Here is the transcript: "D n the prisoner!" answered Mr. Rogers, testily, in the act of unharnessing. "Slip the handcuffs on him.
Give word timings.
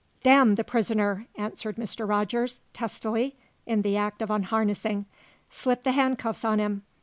"D 0.23 0.31
n 0.31 0.55
the 0.55 0.63
prisoner!" 0.63 1.27
answered 1.35 1.75
Mr. 1.75 2.09
Rogers, 2.09 2.61
testily, 2.73 3.37
in 3.67 3.83
the 3.83 3.97
act 3.97 4.23
of 4.23 4.31
unharnessing. 4.31 5.05
"Slip 5.51 5.83
the 5.83 5.91
handcuffs 5.91 6.43
on 6.43 6.57
him. 6.57 6.81